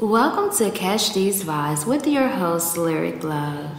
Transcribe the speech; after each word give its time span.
Welcome 0.00 0.56
to 0.56 0.70
Catch 0.70 1.12
These 1.12 1.44
Vibes 1.44 1.86
with 1.86 2.06
your 2.06 2.26
host, 2.26 2.78
Lyric 2.78 3.22
Love. 3.22 3.70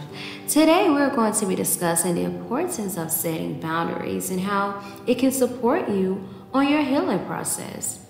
Today, 0.46 0.88
we're 0.88 1.12
going 1.12 1.32
to 1.32 1.46
be 1.46 1.56
discussing 1.56 2.14
the 2.14 2.22
importance 2.22 2.96
of 2.96 3.10
setting 3.10 3.58
boundaries 3.58 4.30
and 4.30 4.40
how 4.40 4.80
it 5.04 5.18
can 5.18 5.32
support 5.32 5.88
you 5.88 6.24
on 6.54 6.68
your 6.68 6.82
healing 6.82 7.26
process. 7.26 8.06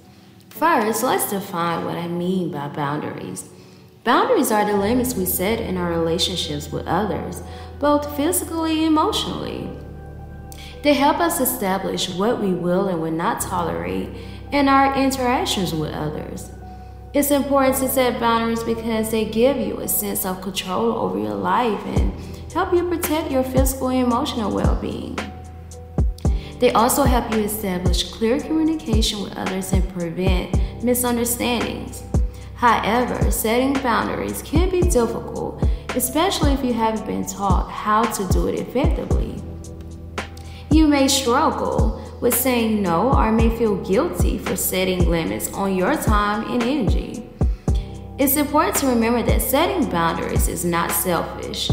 First, 0.51 1.03
let's 1.03 1.30
define 1.30 1.87
what 1.87 1.96
I 1.96 2.06
mean 2.06 2.53
by 2.53 2.69
boundaries. 2.69 3.48
Boundaries 4.04 4.53
are 4.53 4.67
the 4.67 4.76
limits 4.76 5.15
we 5.15 5.24
set 5.24 5.58
in 5.58 5.79
our 5.79 5.88
relationships 5.88 6.71
with 6.71 6.87
others, 6.87 7.42
both 7.81 8.15
physically 8.15 8.85
and 8.85 8.88
emotionally. 8.88 9.71
They 10.83 10.92
help 10.92 11.19
us 11.19 11.40
establish 11.40 12.10
what 12.10 12.42
we 12.42 12.53
will 12.53 12.88
and 12.88 13.01
will 13.01 13.10
not 13.10 13.40
tolerate 13.40 14.10
in 14.53 14.69
our 14.69 14.94
interactions 14.94 15.72
with 15.72 15.94
others. 15.94 16.51
It's 17.15 17.30
important 17.30 17.77
to 17.77 17.91
set 17.91 18.19
boundaries 18.19 18.62
because 18.65 19.10
they 19.10 19.27
give 19.27 19.59
you 19.59 19.80
a 19.80 19.89
sense 19.89 20.25
of 20.25 20.41
control 20.41 20.93
over 20.93 21.19
your 21.19 21.35
life 21.35 21.85
and 21.85 22.11
help 22.51 22.73
you 22.73 22.88
protect 22.88 23.30
your 23.30 23.43
physical 23.43 23.88
and 23.88 24.07
emotional 24.07 24.51
well 24.51 24.77
being. 24.77 25.19
They 26.59 26.73
also 26.73 27.02
help 27.02 27.30
you 27.35 27.41
establish 27.41 28.11
clear 28.12 28.41
communication 28.41 29.23
with 29.23 29.37
others 29.37 29.75
and 29.75 29.87
prevent 29.91 30.59
misunderstandings. 30.83 32.02
However, 32.55 33.30
setting 33.30 33.74
boundaries 33.74 34.41
can 34.41 34.71
be 34.71 34.80
difficult, 34.80 35.63
especially 35.95 36.52
if 36.52 36.65
you 36.65 36.73
haven't 36.73 37.07
been 37.07 37.27
taught 37.27 37.71
how 37.71 38.05
to 38.05 38.27
do 38.33 38.47
it 38.47 38.59
effectively. 38.59 39.35
You 40.71 40.88
may 40.88 41.09
struggle 41.09 42.02
with 42.23 42.33
saying 42.33 42.81
no 42.81 43.12
or 43.12 43.33
may 43.33 43.55
feel 43.59 43.77
guilty 43.85 44.39
for 44.39 44.55
setting 44.55 45.11
limits 45.11 45.53
on 45.53 45.77
your 45.77 45.97
time 45.97 46.49
and 46.53 46.63
energy. 46.63 47.25
It's 48.17 48.37
important 48.37 48.77
to 48.77 48.87
remember 48.87 49.25
that 49.25 49.43
setting 49.43 49.91
boundaries 49.91 50.47
is 50.47 50.65
not 50.65 50.93
selfish. 50.93 51.69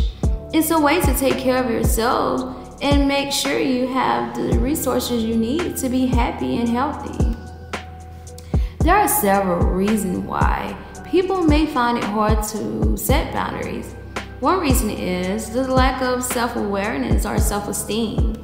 It's 0.52 0.72
a 0.72 0.80
way 0.80 1.00
to 1.02 1.14
take 1.20 1.38
care 1.38 1.64
of 1.64 1.70
yourself 1.70 2.82
and 2.82 3.08
make 3.08 3.32
sure 3.32 3.60
you 3.60 3.86
have 3.90 4.36
the 4.36 4.58
resources 4.58 5.24
you 5.24 5.36
need 5.36 5.78
to 5.78 5.88
be 5.88 6.08
happy 6.08 6.58
and 6.58 6.68
healthy. 6.68 7.38
There 8.80 8.96
are 8.96 9.08
several 9.08 9.68
reasons 9.68 10.18
why 10.26 10.76
people 11.12 11.44
may 11.44 11.68
find 11.68 12.00
it 12.00 12.04
hard 12.06 12.42
to 12.48 12.98
set 12.98 13.32
boundaries. 13.34 13.94
One 14.40 14.60
reason 14.60 14.90
is 14.90 15.52
the 15.52 15.72
lack 15.72 16.02
of 16.02 16.24
self 16.24 16.56
awareness 16.56 17.24
or 17.24 17.38
self 17.38 17.68
esteem. 17.68 18.42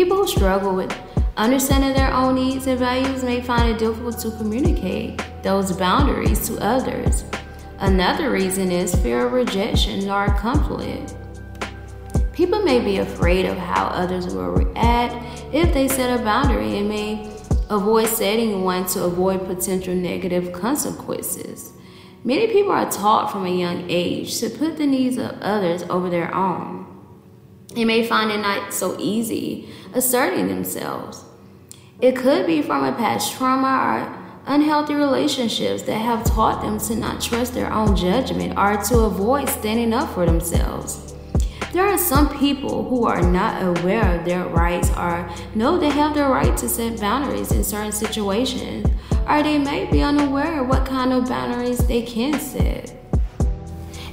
People 0.00 0.16
who 0.16 0.26
struggle 0.26 0.74
with 0.74 0.98
understanding 1.36 1.92
their 1.92 2.10
own 2.10 2.34
needs 2.34 2.66
and 2.66 2.78
values 2.78 3.22
may 3.22 3.42
find 3.42 3.68
it 3.68 3.78
difficult 3.78 4.18
to 4.20 4.30
communicate 4.30 5.22
those 5.42 5.72
boundaries 5.72 6.48
to 6.48 6.56
others. 6.64 7.24
Another 7.80 8.30
reason 8.30 8.72
is 8.72 8.94
fear 8.94 9.26
of 9.26 9.34
rejection 9.34 10.08
or 10.08 10.28
conflict. 10.38 11.14
People 12.32 12.62
may 12.62 12.80
be 12.82 12.96
afraid 12.96 13.44
of 13.44 13.58
how 13.58 13.88
others 13.88 14.34
will 14.34 14.52
react 14.52 15.14
if 15.52 15.74
they 15.74 15.86
set 15.86 16.18
a 16.18 16.24
boundary 16.24 16.78
and 16.78 16.88
may 16.88 17.30
avoid 17.68 18.08
setting 18.08 18.64
one 18.64 18.86
to 18.86 19.04
avoid 19.04 19.44
potential 19.44 19.94
negative 19.94 20.50
consequences. 20.54 21.74
Many 22.24 22.46
people 22.46 22.72
are 22.72 22.90
taught 22.90 23.30
from 23.30 23.44
a 23.44 23.50
young 23.50 23.84
age 23.90 24.40
to 24.40 24.48
put 24.48 24.78
the 24.78 24.86
needs 24.86 25.18
of 25.18 25.38
others 25.42 25.82
over 25.90 26.08
their 26.08 26.34
own. 26.34 26.79
They 27.74 27.84
may 27.84 28.06
find 28.06 28.30
it 28.30 28.38
not 28.38 28.74
so 28.74 28.96
easy 28.98 29.68
asserting 29.94 30.48
themselves. 30.48 31.24
It 32.00 32.16
could 32.16 32.46
be 32.46 32.62
from 32.62 32.84
a 32.84 32.92
past 32.92 33.36
trauma 33.36 33.68
or 34.06 34.20
unhealthy 34.46 34.94
relationships 34.94 35.82
that 35.82 35.98
have 35.98 36.24
taught 36.24 36.62
them 36.62 36.78
to 36.78 36.96
not 36.96 37.20
trust 37.20 37.54
their 37.54 37.72
own 37.72 37.94
judgment 37.94 38.58
or 38.58 38.76
to 38.84 39.00
avoid 39.00 39.48
standing 39.48 39.92
up 39.92 40.12
for 40.14 40.26
themselves. 40.26 41.14
There 41.72 41.86
are 41.86 41.98
some 41.98 42.36
people 42.38 42.88
who 42.88 43.04
are 43.04 43.22
not 43.22 43.62
aware 43.62 44.18
of 44.18 44.24
their 44.24 44.44
rights 44.46 44.90
or 44.96 45.30
know 45.54 45.78
they 45.78 45.90
have 45.90 46.14
the 46.14 46.24
right 46.24 46.56
to 46.56 46.68
set 46.68 46.98
boundaries 46.98 47.52
in 47.52 47.62
certain 47.62 47.92
situations, 47.92 48.88
or 49.28 49.44
they 49.44 49.58
may 49.58 49.88
be 49.88 50.02
unaware 50.02 50.62
of 50.62 50.68
what 50.68 50.84
kind 50.84 51.12
of 51.12 51.28
boundaries 51.28 51.86
they 51.86 52.02
can 52.02 52.40
set. 52.40 52.99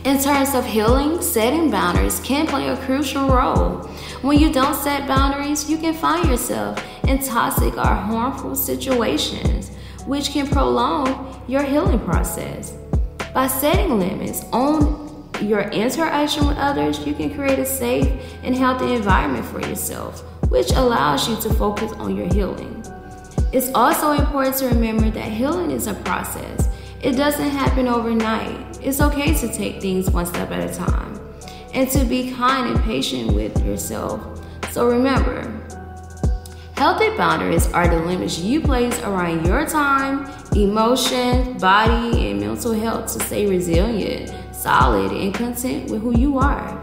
In 0.07 0.17
terms 0.23 0.55
of 0.55 0.65
healing, 0.65 1.21
setting 1.21 1.69
boundaries 1.69 2.21
can 2.21 2.47
play 2.47 2.69
a 2.69 2.77
crucial 2.77 3.27
role. 3.27 3.79
When 4.21 4.39
you 4.39 4.53
don't 4.53 4.73
set 4.73 5.05
boundaries, 5.05 5.69
you 5.69 5.77
can 5.77 5.93
find 5.93 6.29
yourself 6.29 6.81
in 7.05 7.19
toxic 7.19 7.75
or 7.75 7.85
harmful 7.85 8.55
situations, 8.55 9.69
which 10.05 10.29
can 10.29 10.47
prolong 10.47 11.43
your 11.49 11.61
healing 11.61 11.99
process. 11.99 12.71
By 13.33 13.47
setting 13.47 13.99
limits 13.99 14.45
on 14.53 15.29
your 15.41 15.63
interaction 15.71 16.47
with 16.47 16.55
others, 16.55 17.05
you 17.05 17.13
can 17.13 17.35
create 17.35 17.59
a 17.59 17.65
safe 17.65 18.09
and 18.43 18.55
healthy 18.55 18.93
environment 18.93 19.45
for 19.47 19.59
yourself, 19.59 20.21
which 20.49 20.71
allows 20.71 21.27
you 21.27 21.35
to 21.41 21.53
focus 21.55 21.91
on 21.99 22.15
your 22.15 22.33
healing. 22.33 22.81
It's 23.51 23.71
also 23.75 24.11
important 24.11 24.55
to 24.59 24.67
remember 24.67 25.09
that 25.09 25.33
healing 25.33 25.71
is 25.71 25.87
a 25.87 25.95
process. 25.95 26.69
It 27.01 27.11
doesn't 27.11 27.49
happen 27.49 27.87
overnight. 27.87 28.79
It's 28.81 28.99
okay 29.01 29.33
to 29.35 29.53
take 29.53 29.81
things 29.81 30.09
one 30.09 30.25
step 30.25 30.49
at 30.49 30.67
a 30.67 30.73
time 30.73 31.19
and 31.73 31.87
to 31.91 32.03
be 32.05 32.31
kind 32.31 32.71
and 32.71 32.83
patient 32.83 33.33
with 33.33 33.63
yourself. 33.63 34.41
So 34.71 34.87
remember, 34.87 35.41
healthy 36.75 37.15
boundaries 37.15 37.71
are 37.71 37.87
the 37.87 37.99
limits 37.99 38.39
you 38.39 38.61
place 38.61 38.99
around 39.01 39.45
your 39.45 39.67
time, 39.67 40.27
emotion, 40.55 41.57
body, 41.59 42.31
and 42.31 42.39
mental 42.39 42.73
health 42.73 43.13
to 43.13 43.23
stay 43.25 43.45
resilient, 43.47 44.33
solid, 44.55 45.11
and 45.11 45.33
content 45.35 45.91
with 45.91 46.01
who 46.01 46.17
you 46.17 46.39
are. 46.39 46.81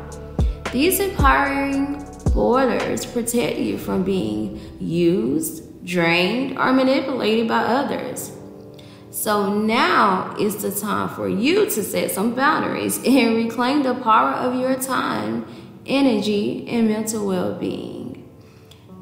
These 0.71 1.01
empowering 1.01 2.05
borders 2.33 3.05
protect 3.05 3.59
you 3.59 3.79
from 3.79 4.05
being 4.05 4.61
used, 4.79 5.85
drained, 5.85 6.57
or 6.57 6.73
manipulated 6.73 7.49
by 7.49 7.65
others. 7.65 8.31
So 9.25 9.55
now 9.55 10.37
is 10.39 10.57
the 10.61 10.71
time 10.71 11.09
for 11.09 11.27
you 11.27 11.65
to 11.65 11.83
set 11.83 12.11
some 12.11 12.35
boundaries 12.35 12.99
and 13.07 13.37
reclaim 13.37 13.83
the 13.83 13.95
power 13.95 14.33
of 14.33 14.61
your 14.61 14.79
time, 14.79 15.47
energy, 15.87 16.69
and 16.69 16.89
mental 16.89 17.27
well 17.27 17.55
being. 17.55 18.29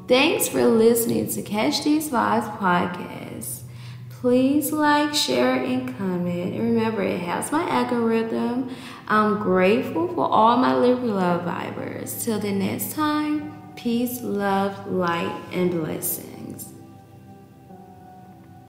Thanks 0.07 0.47
for 0.47 0.65
listening 0.65 1.27
to 1.31 1.41
Catch 1.41 1.83
These 1.83 2.09
Vibes 2.09 2.57
podcast. 2.57 3.63
Please 4.11 4.71
like, 4.71 5.13
share, 5.13 5.55
and 5.55 5.93
comment. 5.97 6.55
And 6.55 6.73
remember, 6.73 7.03
it 7.03 7.19
helps 7.19 7.51
my 7.51 7.69
algorithm. 7.69 8.73
I'm 9.09 9.39
grateful 9.39 10.07
for 10.07 10.25
all 10.25 10.55
my 10.55 10.73
Liberty 10.73 11.07
Love 11.07 11.41
Vibers. 11.41 12.23
Till 12.23 12.39
the 12.39 12.53
next 12.53 12.93
time, 12.93 13.73
peace, 13.75 14.21
love, 14.21 14.89
light, 14.89 15.37
and 15.51 15.71
blessing. 15.71 16.32